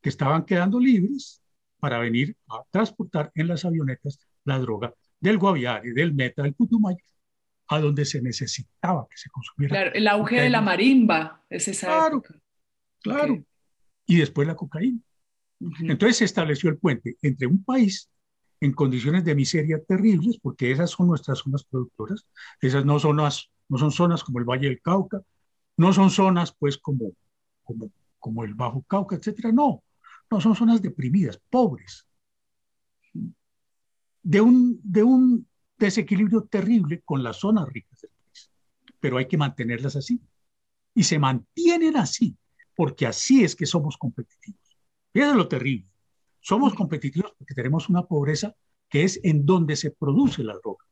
[0.00, 1.42] que estaban quedando libres
[1.80, 6.98] para venir a transportar en las avionetas la droga del Guaviare, del Meta, del Putumayo,
[7.68, 9.74] a donde se necesitaba que se consumiera.
[9.74, 12.22] Claro, el auge de la marimba es esa claro,
[13.00, 13.44] Claro.
[14.06, 15.00] Y después la cocaína.
[15.60, 18.08] Entonces se estableció el puente entre un país
[18.60, 22.26] en condiciones de miseria terribles, porque esas son nuestras zonas productoras,
[22.60, 25.20] esas no son, no son zonas como el Valle del Cauca,
[25.76, 27.12] no son zonas pues como,
[27.62, 29.82] como, como el Bajo Cauca, etcétera, no,
[30.30, 32.06] no, son zonas deprimidas, pobres,
[34.22, 35.46] de un, de un
[35.78, 38.50] desequilibrio terrible con las zonas ricas del país.
[39.00, 40.20] Pero hay que mantenerlas así.
[40.94, 42.36] Y se mantienen así,
[42.74, 44.67] porque así es que somos competitivos.
[45.18, 45.90] Fíjense lo terrible.
[46.38, 48.54] Somos competitivos porque tenemos una pobreza
[48.88, 50.84] que es en donde se produce la droga.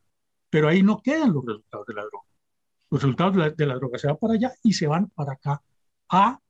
[0.51, 2.27] Pero ahí no quedan los resultados de la droga.
[2.91, 5.35] Los resultados de la, de la droga se van para allá y se van para
[5.35, 5.63] acá
[6.09, 6.41] a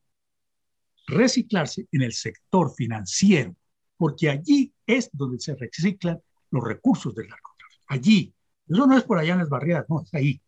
[1.07, 3.55] reciclarse en el sector financiero,
[3.99, 6.19] porque allí es donde se reciclan
[6.53, 7.85] los recursos del narcotráfico.
[7.89, 8.35] Allí.
[8.67, 10.41] Eso no es por allá en las barriadas, no, es ahí.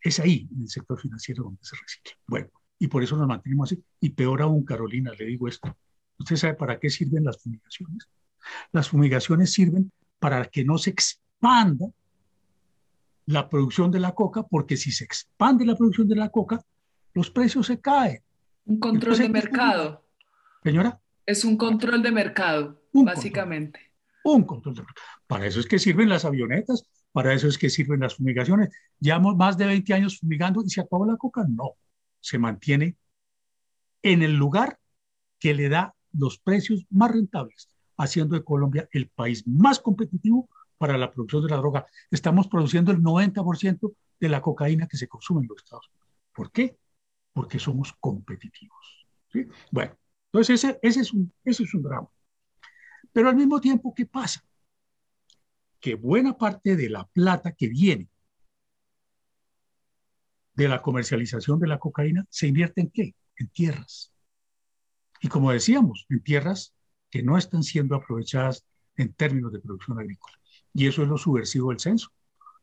[0.00, 2.12] Es ahí, en el sector financiero, donde se recicla.
[2.26, 3.80] Bueno, y por eso nos mantenemos así.
[4.00, 5.76] Y peor aún, Carolina, le digo esto.
[6.20, 8.08] ¿Usted sabe para qué sirven las fumigaciones?
[8.72, 11.86] Las fumigaciones sirven para que no se expanda
[13.24, 16.60] la producción de la coca, porque si se expande la producción de la coca,
[17.14, 18.22] los precios se caen.
[18.66, 20.04] Un control de mercado.
[20.62, 21.00] Señora.
[21.24, 23.92] Es un control de mercado, básicamente.
[24.24, 25.06] un control de mercado.
[25.26, 28.68] Para eso es que sirven las avionetas, para eso es que sirven las fumigaciones.
[28.98, 31.46] Llevamos más de 20 años fumigando y se acabó la coca.
[31.48, 31.76] No,
[32.20, 32.96] se mantiene
[34.02, 34.78] en el lugar
[35.38, 40.96] que le da los precios más rentables, haciendo de Colombia el país más competitivo para
[40.96, 41.86] la producción de la droga.
[42.10, 46.08] Estamos produciendo el 90% de la cocaína que se consume en los Estados Unidos.
[46.32, 46.76] ¿Por qué?
[47.32, 49.06] porque somos competitivos.
[49.70, 49.96] Bueno,
[50.26, 52.08] entonces ese, ese, es un, ese es un drama.
[53.12, 54.44] Pero al mismo tiempo, ¿qué pasa?
[55.80, 58.08] Que buena parte de la plata que viene
[60.54, 63.14] de la comercialización de la cocaína se invierte en qué?
[63.36, 64.09] En tierras.
[65.20, 66.74] Y como decíamos, en tierras
[67.10, 68.64] que no están siendo aprovechadas
[68.96, 70.36] en términos de producción agrícola.
[70.72, 72.10] Y eso es lo subversivo del censo.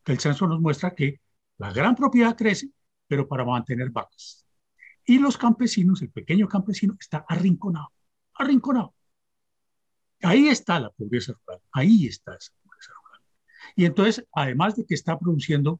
[0.05, 1.19] El censo nos muestra que
[1.57, 2.69] la gran propiedad crece,
[3.07, 4.45] pero para mantener vacas.
[5.05, 7.91] Y los campesinos, el pequeño campesino, está arrinconado,
[8.33, 8.93] arrinconado.
[10.21, 13.21] Ahí está la pobreza rural, ahí está esa pobreza rural.
[13.75, 15.79] Y entonces, además de que está produciendo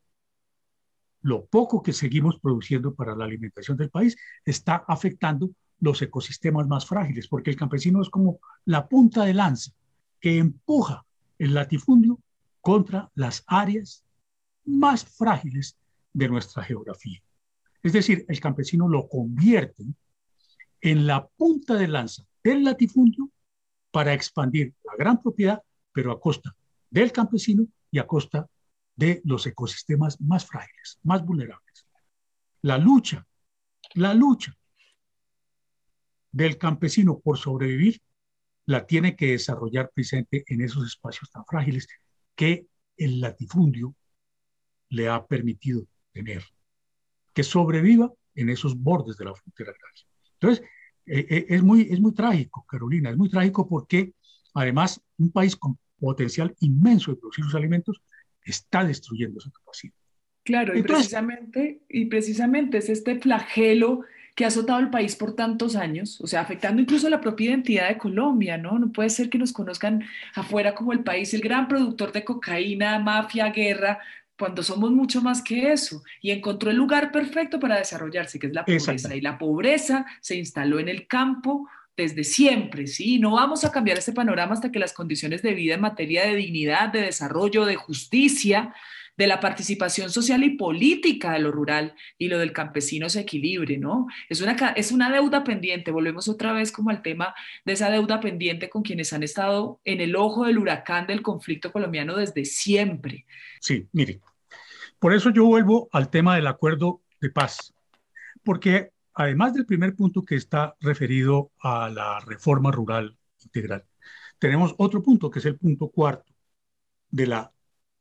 [1.21, 6.85] lo poco que seguimos produciendo para la alimentación del país, está afectando los ecosistemas más
[6.85, 9.71] frágiles, porque el campesino es como la punta de lanza
[10.19, 11.05] que empuja
[11.37, 12.19] el latifundio
[12.61, 14.03] contra las áreas
[14.65, 15.77] más frágiles
[16.13, 17.21] de nuestra geografía.
[17.83, 19.83] Es decir, el campesino lo convierte
[20.81, 23.29] en la punta de lanza del latifundio
[23.91, 25.61] para expandir la gran propiedad,
[25.91, 26.55] pero a costa
[26.89, 28.49] del campesino y a costa
[28.95, 31.85] de los ecosistemas más frágiles, más vulnerables.
[32.61, 33.25] La lucha,
[33.93, 34.57] la lucha
[36.37, 37.99] del campesino por sobrevivir
[38.67, 41.87] la tiene que desarrollar presente en esos espacios tan frágiles
[42.35, 43.95] que el latifundio
[44.89, 46.43] le ha permitido tener
[47.33, 50.03] que sobreviva en esos bordes de la frontera agraria.
[50.33, 50.65] Entonces,
[51.07, 54.13] eh, eh, es, muy, es muy trágico, Carolina, es muy trágico porque
[54.53, 57.99] además un país con potencial inmenso de producir sus alimentos
[58.43, 59.93] está destruyendo esa capacidad.
[60.43, 64.03] Claro, y, precisamente, y precisamente es este flagelo
[64.37, 67.89] que ha azotado el país por tantos años, o sea, afectando incluso la propia identidad
[67.89, 68.77] de Colombia, ¿no?
[68.77, 70.03] No puede ser que nos conozcan
[70.35, 73.97] afuera como el país, el gran productor de cocaína, mafia, guerra,
[74.37, 76.03] cuando somos mucho más que eso.
[76.21, 79.15] Y encontró el lugar perfecto para desarrollarse, que es la pobreza.
[79.15, 83.17] Y la pobreza se instaló en el campo desde siempre, ¿sí?
[83.17, 86.35] No vamos a cambiar este panorama hasta que las condiciones de vida en materia de
[86.35, 88.71] dignidad, de desarrollo, de justicia,
[89.17, 93.77] de la participación social y política de lo rural y lo del campesino se equilibre,
[93.77, 94.07] ¿no?
[94.29, 97.33] Es una, es una deuda pendiente, volvemos otra vez como al tema
[97.65, 101.71] de esa deuda pendiente con quienes han estado en el ojo del huracán del conflicto
[101.71, 103.25] colombiano desde siempre.
[103.59, 104.21] Sí, mire,
[104.99, 107.73] por eso yo vuelvo al tema del acuerdo de paz,
[108.43, 113.83] porque además del primer punto que está referido a la reforma rural integral,
[114.37, 116.31] tenemos otro punto que es el punto cuarto
[117.09, 117.51] de la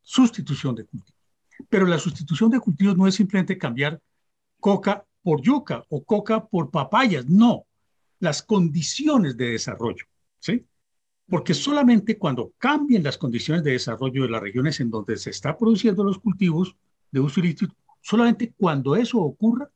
[0.06, 1.20] sustitución de cultivos.
[1.68, 4.00] Pero la sustitución de cultivos no es simplemente cambiar
[4.60, 7.66] coca por yuca o coca por papayas, no,
[8.20, 10.04] las condiciones de desarrollo,
[10.38, 10.64] ¿sí?
[11.28, 15.58] Porque solamente cuando cambien las condiciones de desarrollo de las regiones en donde se está
[15.58, 16.76] produciendo los cultivos
[17.10, 19.68] de uso ilícito, solamente cuando eso ocurra,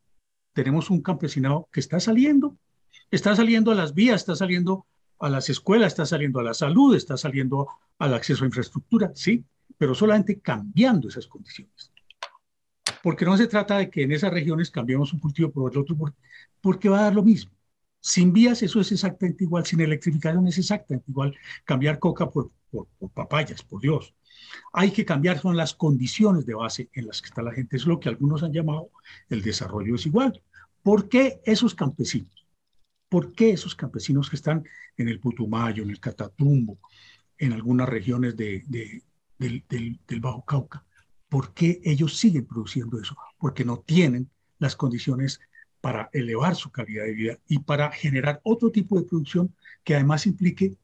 [0.52, 2.56] tenemos un campesinado que está saliendo,
[3.10, 4.86] está saliendo a las vías, está saliendo
[5.18, 7.66] a las escuelas, está saliendo a la salud, está saliendo
[7.98, 9.44] al acceso a infraestructura, sí,
[9.80, 11.90] pero solamente cambiando esas condiciones.
[13.02, 15.96] Porque no se trata de que en esas regiones cambiemos un cultivo por otro,
[16.60, 17.50] porque va a dar lo mismo.
[17.98, 22.50] Sin vías eso es exactamente igual, sin electrificación es exactamente igual, cambiar coca por
[23.14, 24.14] papayas, por Dios.
[24.74, 27.78] Hay que cambiar son las condiciones de base en las que está la gente.
[27.78, 28.90] es lo que algunos han llamado
[29.30, 30.42] el desarrollo desigual.
[30.82, 32.46] ¿Por qué esos campesinos?
[33.08, 34.62] ¿Por qué esos campesinos que están
[34.98, 36.78] en el Putumayo, en el Catatumbo,
[37.38, 39.02] en algunas regiones de,
[39.40, 40.84] del, Bajo Cauca?
[41.28, 43.16] ¿Por qué ellos siguen produciendo eso?
[43.38, 45.40] Porque no tienen las condiciones
[45.80, 50.26] para elevar su calidad de vida y para generar otro tipo de producción que además
[50.26, 50.76] implique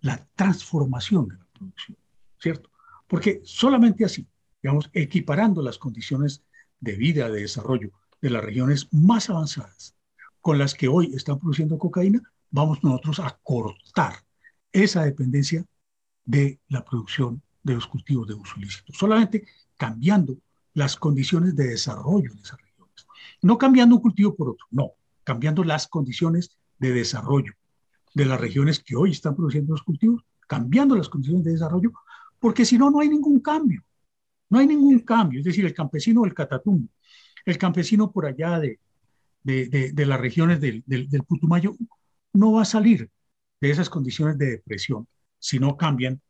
[0.00, 1.98] la transformación de la producción,
[2.38, 2.70] ¿cierto?
[3.08, 4.26] Porque solamente así,
[4.62, 6.44] digamos, equiparando las condiciones
[6.80, 7.90] de vida, de desarrollo
[8.20, 9.96] de las regiones más avanzadas
[10.40, 14.14] con las que hoy están produciendo cocaína, vamos nosotros a cortar
[14.70, 15.64] esa dependencia
[16.24, 19.46] de la producción de los cultivos de uso ilícito, solamente
[19.76, 20.36] cambiando
[20.74, 23.06] las condiciones de desarrollo de esas regiones.
[23.42, 24.92] No cambiando un cultivo por otro, no,
[25.24, 27.52] cambiando las condiciones de desarrollo
[28.14, 31.92] de las regiones que hoy están produciendo los cultivos, cambiando las condiciones de desarrollo
[32.42, 33.84] porque si no, no hay ningún cambio.
[34.50, 35.38] No hay ningún cambio.
[35.38, 36.88] Es decir, el campesino del Catatumbo,
[37.46, 38.80] el campesino por allá de,
[39.44, 41.76] de, las regiones del, del, Putumayo,
[42.32, 43.08] no va a salir
[43.60, 45.06] de esas condiciones de depresión
[45.38, 46.20] si no cambian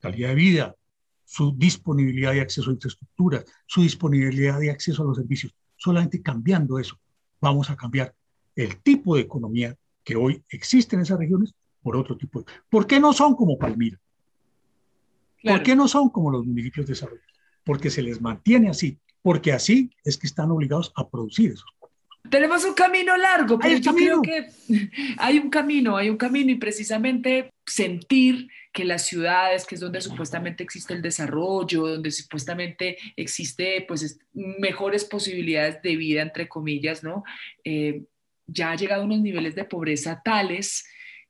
[0.00, 0.76] calidad de vida,
[1.24, 5.54] su disponibilidad de acceso a infraestructuras, su disponibilidad de acceso a los servicios.
[5.76, 6.98] Solamente cambiando eso,
[7.40, 8.14] vamos a cambiar
[8.54, 12.46] el tipo de economía que hoy existe en esas regiones por otro tipo de...
[12.70, 13.98] ¿Por qué no son como Palmira?
[15.42, 17.22] ¿Por qué no son como los municipios de desarrollo?
[17.64, 21.66] Porque se les mantiene así, porque así es que están obligados a producir esos
[22.28, 24.46] tenemos un camino largo, pero yo creo que
[25.18, 30.02] hay un camino, hay un camino y precisamente sentir que las ciudades, que es donde
[30.02, 37.24] supuestamente existe el desarrollo, donde supuestamente existe pues mejores posibilidades de vida, entre comillas, ¿no?
[37.64, 38.02] Eh,
[38.46, 40.86] ya ha llegado a unos niveles de pobreza tales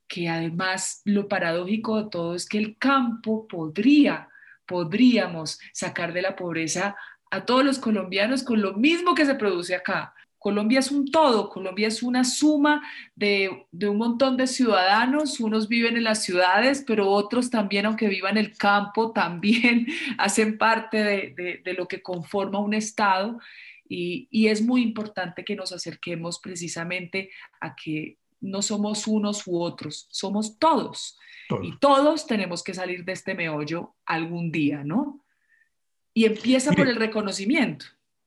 [0.09, 4.29] que además lo paradójico de todo es que el campo podría,
[4.67, 6.97] podríamos sacar de la pobreza
[7.31, 10.15] a todos los colombianos con lo mismo que se produce acá.
[10.39, 12.83] Colombia es un todo, Colombia es una suma
[13.15, 18.37] de, un montón de ciudadanos, unos viven en las ciudades, pero otros también, aunque vivan
[18.37, 19.87] en el campo, también
[20.19, 23.39] hacen parte de, lo que conforma un Estado.
[23.89, 29.61] Y, y, es muy importante que nos acerquemos precisamente a que no somos unos u
[29.61, 31.19] otros, somos todos.
[31.63, 35.25] Y todos tenemos que salir de este meollo algún día, ¿no?
[36.13, 37.87] Y empieza por el reconocimiento.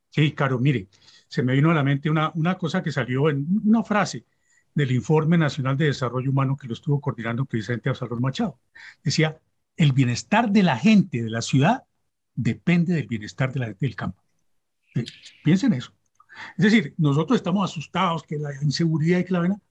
[0.10, 0.88] Sí, Caro, mire,
[1.30, 4.26] se me vino a la mente una, una cosa que salió en una frase
[4.74, 8.60] del Informe Nacional de Desarrollo Humano que lo estuvo coordinando presidente Absalón Machado.
[9.03, 9.39] Decía,
[9.78, 11.84] el bienestar de la gente de la ciudad
[12.36, 14.22] depende del bienestar de la gente del campo.
[15.43, 15.93] Piensen eso.
[16.58, 19.62] Es decir, nosotros estamos asustados que la inseguridad y que la vena,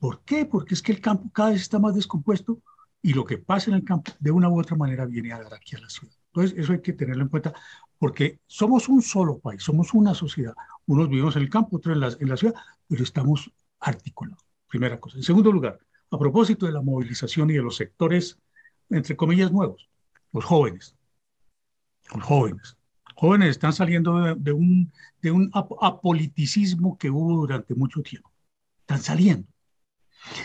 [0.00, 0.46] ¿Por qué?
[0.46, 2.62] Porque es que el campo cada vez está más descompuesto
[3.02, 5.54] y lo que pasa en el campo de una u otra manera viene a dar
[5.54, 6.14] aquí a la ciudad.
[6.32, 7.52] Entonces, eso hay que tenerlo en cuenta
[7.98, 10.54] porque somos un solo país, somos una sociedad.
[10.90, 12.54] Unos vivimos en el campo, otros en la, en la ciudad,
[12.88, 14.44] pero estamos articulados.
[14.66, 15.18] Primera cosa.
[15.18, 15.78] En segundo lugar,
[16.10, 18.40] a propósito de la movilización y de los sectores,
[18.88, 19.88] entre comillas, nuevos,
[20.32, 20.96] los jóvenes,
[22.12, 22.76] los jóvenes,
[23.14, 28.32] jóvenes están saliendo de, un, de un apoliticismo que hubo durante mucho tiempo.
[28.80, 29.46] Están saliendo.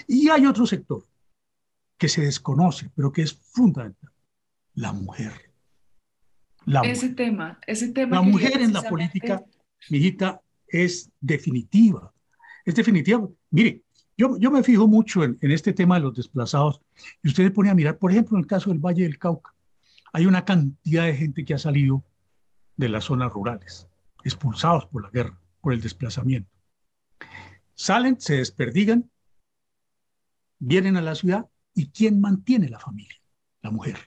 [0.08, 1.04] Y hay otro sector
[1.98, 4.12] que se desconoce, pero que es fundamental,
[4.76, 5.32] la mujer.
[6.66, 8.18] La ese tema, ese tema.
[8.18, 9.44] La mujer en la política,
[9.90, 12.14] mi hijita, es definitiva.
[12.66, 13.28] Es definitiva.
[13.52, 13.82] Mire,
[14.18, 16.82] yo, yo me fijo mucho en, en, este tema de los desplazados
[17.22, 19.54] y usted pone a mirar, por ejemplo, en el caso del Valle del Cauca,
[20.14, 22.04] hay una cantidad de gente que ha salido
[22.78, 23.88] de las zonas rurales,
[24.24, 26.50] expulsados por la guerra, por el desplazamiento.
[27.74, 29.12] Salen, se desperdigan,
[30.60, 33.18] vienen a la ciudad y ¿quién mantiene la familia?
[33.62, 33.98] La mujer.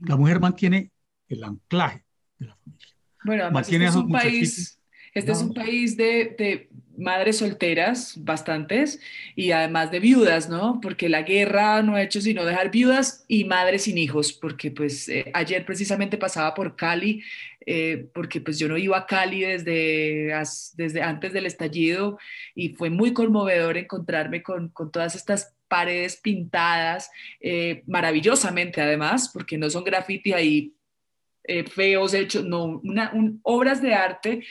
[0.00, 0.90] La mujer mantiene
[1.28, 2.06] el anclaje
[2.38, 2.86] de la familia.
[3.24, 4.80] Bueno, además este es un país,
[5.18, 9.00] este es un país de, madres solteras, bastantes,
[9.34, 10.80] y además de viudas, ¿no?
[10.80, 15.08] Porque la guerra no ha hecho sino dejar viudas y madres sin hijos, porque pues
[15.08, 17.22] eh, ayer precisamente pasaba por Cali,
[17.66, 20.32] eh, porque pues yo no iba a Cali desde,
[20.76, 22.18] desde antes del estallido
[22.54, 27.10] y fue muy conmovedor encontrarme con, con todas estas paredes pintadas,
[27.40, 30.76] eh, maravillosamente además, porque no son graffiti ahí
[31.48, 33.12] eh, feos hechos, no, una,
[33.42, 34.44] obras de arte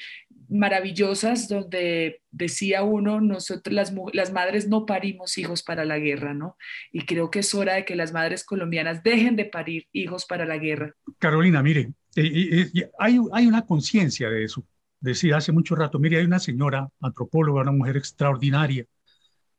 [0.50, 6.58] maravillosas donde decía uno, nosotros las, las, madres no parimos hijos para la guerra, ¿no?
[6.92, 10.46] Y creo que es hora de que las madres colombianas dejen de parir hijos para
[10.46, 10.94] la guerra.
[11.18, 12.70] Carolina, mire, eh,
[13.00, 14.66] hay, hay una conciencia de eso.
[15.00, 18.86] Decía hace mucho rato, mire, hay una señora antropóloga, una mujer extraordinaria,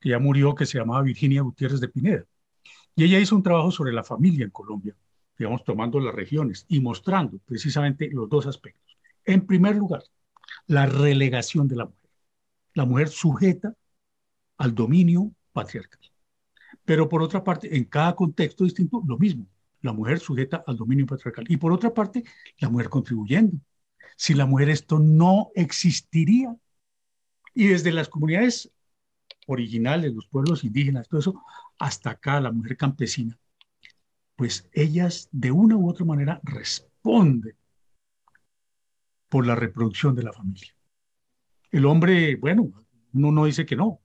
[0.01, 2.25] que ya murió, que se llamaba Virginia Gutiérrez de Pineda.
[2.95, 4.97] Y ella hizo un trabajo sobre la familia en Colombia,
[5.39, 8.97] digamos, tomando las regiones y mostrando precisamente los dos aspectos.
[9.25, 10.03] En primer lugar,
[10.67, 12.11] la relegación de la mujer.
[12.75, 13.75] La mujer sujeta
[14.59, 16.01] al dominio patriarcal.
[16.85, 19.47] Pero por otra parte, en cada contexto distinto, lo mismo.
[19.81, 21.47] La mujer sujeta al dominio patriarcal.
[21.49, 22.25] Y por otra parte,
[22.59, 23.59] la mujer contribuyendo.
[24.17, 26.55] Sin la mujer esto no existiría.
[27.55, 28.71] Y desde las comunidades
[29.47, 31.43] originales, los pueblos indígenas, todo eso,
[31.79, 33.39] hasta acá la mujer campesina,
[34.37, 37.57] pues ellas de una u otra manera responden
[39.29, 40.75] por la reproducción de la familia.
[41.71, 42.73] El hombre, bueno,
[43.13, 44.01] uno no dice que no,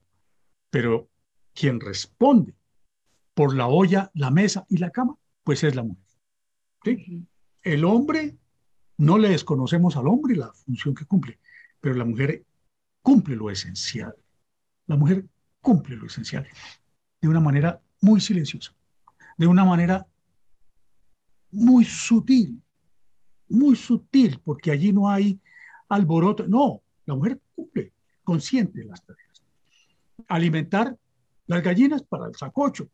[0.70, 1.08] pero
[1.54, 2.54] quien responde
[3.34, 6.04] por la olla, la mesa y la cama, pues es la mujer.
[7.62, 8.36] El hombre,
[8.98, 11.38] no le desconocemos al hombre la función que cumple,
[11.80, 12.44] pero la mujer
[13.02, 14.14] cumple lo esencial.
[14.86, 15.26] La mujer
[15.60, 16.46] cumple lo esencial
[17.20, 18.74] de una manera muy silenciosa,
[19.36, 20.06] de una manera
[21.52, 22.60] muy sutil,
[23.52, 25.38] muy sutil, porque allí no hay
[25.88, 26.46] alboroto.
[26.48, 27.92] No, la mujer cumple,
[28.24, 29.42] consciente las tareas.
[30.28, 30.96] Alimentar
[31.46, 32.88] las gallinas para el sacocho,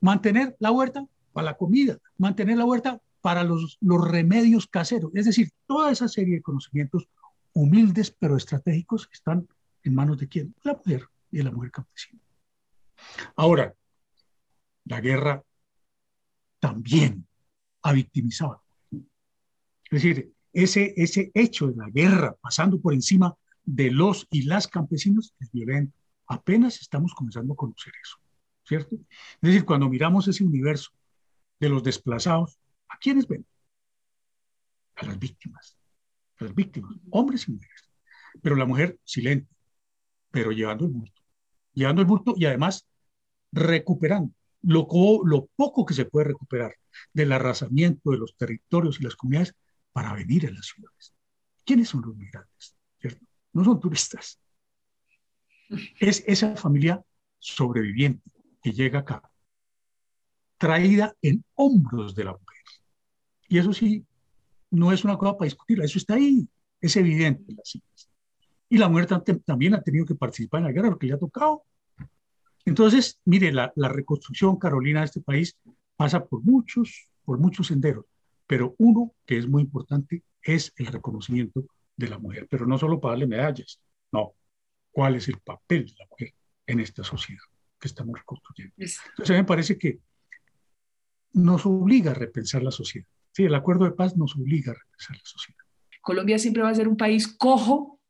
[0.00, 5.12] mantener la huerta para la comida, mantener la huerta para los, los remedios caseros.
[5.14, 7.08] Es decir, toda esa serie de conocimientos
[7.52, 9.46] humildes pero estratégicos están
[9.84, 10.54] en manos de quién?
[10.62, 12.20] La mujer y la mujer campesina.
[13.36, 13.74] Ahora,
[14.84, 15.42] la guerra
[16.60, 17.26] también
[17.82, 18.62] ha victimizado.
[19.92, 24.66] Es decir, ese, ese hecho de la guerra pasando por encima de los y las
[24.66, 25.94] campesinos es violento.
[26.26, 28.16] Apenas estamos comenzando a conocer eso,
[28.64, 28.96] ¿cierto?
[28.96, 30.92] Es decir, cuando miramos ese universo
[31.60, 33.44] de los desplazados, ¿a quiénes ven?
[34.94, 35.76] A las víctimas,
[36.38, 37.90] a las víctimas, hombres y mujeres.
[38.40, 39.54] Pero la mujer silente,
[40.30, 41.22] pero llevando el bulto,
[41.74, 42.86] llevando el bulto y además
[43.52, 44.32] recuperando
[44.62, 44.86] lo,
[45.26, 46.76] lo poco que se puede recuperar
[47.12, 49.54] del arrasamiento de los territorios y las comunidades
[49.92, 51.14] para venir a las ciudades.
[51.64, 52.76] ¿Quiénes son los migrantes?
[53.52, 54.40] No son turistas.
[56.00, 57.02] Es esa familia
[57.38, 58.30] sobreviviente
[58.62, 59.22] que llega acá,
[60.56, 62.62] traída en hombros de la mujer.
[63.48, 64.06] Y eso sí,
[64.70, 66.48] no es una cosa para discutirla, eso está ahí,
[66.80, 68.10] es evidente en las cifras.
[68.68, 69.06] Y la mujer
[69.44, 71.64] también ha tenido que participar en la guerra, porque le ha tocado.
[72.64, 75.56] Entonces, mire, la, la reconstrucción, Carolina, de este país
[75.96, 78.06] pasa por muchos, por muchos senderos,
[78.52, 81.64] pero uno que es muy importante es el reconocimiento
[81.96, 83.80] de la mujer, pero no solo para darle medallas,
[84.12, 84.34] no,
[84.90, 86.34] cuál es el papel de la mujer
[86.66, 87.40] en esta sociedad
[87.80, 88.74] que estamos reconstruyendo.
[88.76, 90.00] Entonces, me parece que
[91.32, 93.06] nos obliga a repensar la sociedad.
[93.30, 95.64] Sí, el acuerdo de paz nos obliga a repensar la sociedad.
[96.02, 98.02] Colombia siempre va a ser un país cojo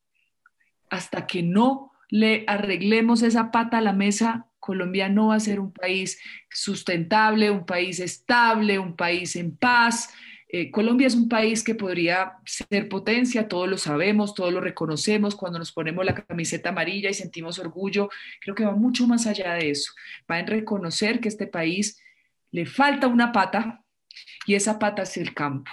[0.90, 5.60] hasta que no le arreglemos esa pata a la mesa, Colombia no va a ser
[5.60, 6.20] un país
[6.50, 10.12] sustentable, un país estable, un país en paz.
[10.54, 15.34] Eh, Colombia es un país que podría ser potencia, todos lo sabemos, todos lo reconocemos
[15.34, 18.10] cuando nos ponemos la camiseta amarilla y sentimos orgullo.
[18.40, 19.92] Creo que va mucho más allá de eso.
[20.30, 22.00] Va en reconocer que este país
[22.50, 23.82] le falta una pata
[24.46, 25.70] y esa pata es el campo.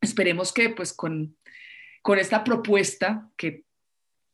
[0.00, 1.36] Esperemos que pues con
[2.02, 3.64] con esta propuesta que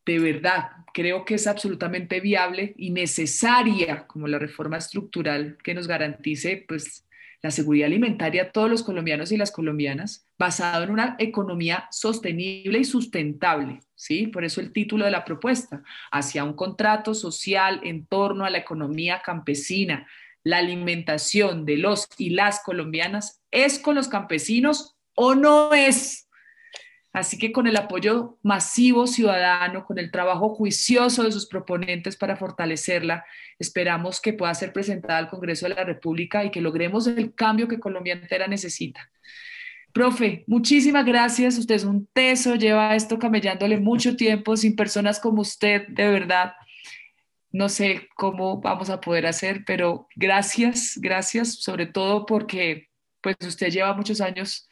[0.06, 5.86] de verdad creo que es absolutamente viable y necesaria como la reforma estructural que nos
[5.86, 7.04] garantice pues
[7.42, 12.80] la seguridad alimentaria a todos los colombianos y las colombianas, basado en una economía sostenible
[12.80, 14.26] y sustentable, ¿sí?
[14.26, 18.58] Por eso el título de la propuesta, hacia un contrato social en torno a la
[18.58, 20.06] economía campesina.
[20.44, 26.27] La alimentación de los y las colombianas es con los campesinos o no es.
[27.12, 32.36] Así que con el apoyo masivo ciudadano, con el trabajo juicioso de sus proponentes para
[32.36, 33.24] fortalecerla,
[33.58, 37.66] esperamos que pueda ser presentada al Congreso de la República y que logremos el cambio
[37.66, 39.10] que Colombia entera necesita.
[39.92, 41.58] Profe, muchísimas gracias.
[41.58, 46.52] Usted es un teso, lleva esto camellándole mucho tiempo, sin personas como usted, de verdad.
[47.50, 52.90] No sé cómo vamos a poder hacer, pero gracias, gracias, sobre todo porque
[53.22, 54.68] pues usted lleva muchos años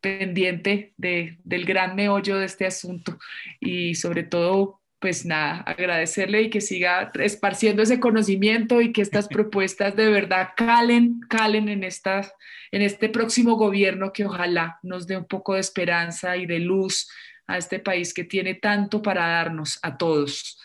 [0.00, 3.18] pendiente de, del gran meollo de este asunto
[3.60, 9.28] y sobre todo, pues nada, agradecerle y que siga esparciendo ese conocimiento y que estas
[9.28, 12.32] propuestas de verdad calen, calen en, estas,
[12.70, 17.08] en este próximo gobierno que ojalá nos dé un poco de esperanza y de luz
[17.46, 20.60] a este país que tiene tanto para darnos a todos.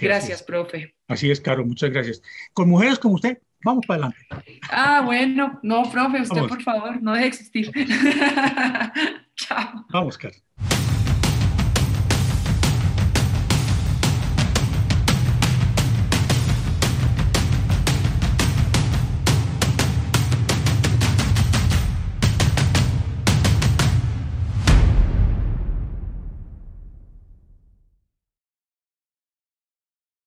[0.00, 0.94] gracias, profe.
[1.06, 2.22] Así es, Caro, muchas gracias.
[2.52, 4.26] Con mujeres como usted, Vamos para adelante.
[4.70, 7.70] Ah, bueno, no, profe, usted por favor, no deje existir.
[9.34, 9.84] Chao.
[9.90, 10.47] Vamos, Carlos.